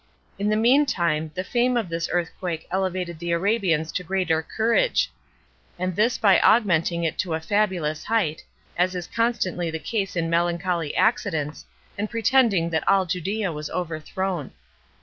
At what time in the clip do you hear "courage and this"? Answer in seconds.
4.41-6.17